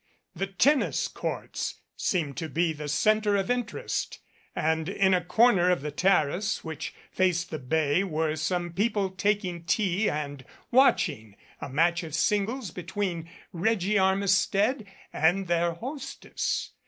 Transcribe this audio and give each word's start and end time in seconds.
The 0.35 0.47
tennis 0.47 1.07
courts 1.07 1.75
seemed 1.95 2.35
to 2.37 2.49
be 2.49 2.73
the 2.73 2.87
center 2.87 3.35
of 3.35 3.51
interest 3.51 4.17
and 4.55 4.89
in 4.89 5.13
a 5.13 5.23
corner 5.23 5.69
of 5.69 5.83
the 5.83 5.91
terrace 5.91 6.63
which 6.63 6.95
faced 7.11 7.51
the 7.51 7.59
bay 7.59 8.03
were 8.03 8.35
some 8.35 8.73
people 8.73 9.11
taking 9.11 9.63
tea 9.63 10.09
and 10.09 10.43
watching 10.71 11.35
a 11.59 11.69
match 11.69 12.01
of 12.01 12.15
singles 12.15 12.71
be 12.71 12.81
tween 12.81 13.29
Reggie 13.53 13.99
Armistead 13.99 14.87
and 15.13 15.45
their 15.47 15.73
hostess. 15.73 16.71